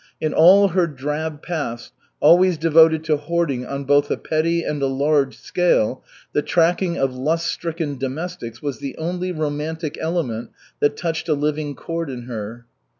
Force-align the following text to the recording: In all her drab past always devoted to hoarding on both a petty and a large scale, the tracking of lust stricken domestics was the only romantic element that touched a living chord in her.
In 0.19 0.33
all 0.33 0.69
her 0.69 0.87
drab 0.87 1.43
past 1.43 1.93
always 2.19 2.57
devoted 2.57 3.03
to 3.03 3.17
hoarding 3.17 3.67
on 3.67 3.83
both 3.83 4.09
a 4.09 4.17
petty 4.17 4.63
and 4.63 4.81
a 4.81 4.87
large 4.87 5.37
scale, 5.37 6.03
the 6.33 6.41
tracking 6.41 6.97
of 6.97 7.13
lust 7.15 7.45
stricken 7.45 7.99
domestics 7.99 8.63
was 8.63 8.79
the 8.79 8.97
only 8.97 9.31
romantic 9.31 9.99
element 10.01 10.49
that 10.79 10.97
touched 10.97 11.29
a 11.29 11.35
living 11.35 11.75
chord 11.75 12.09
in 12.09 12.23
her. 12.23 12.65